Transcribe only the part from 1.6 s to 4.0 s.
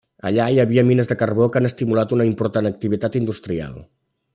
han estimulat una important activitat industrial.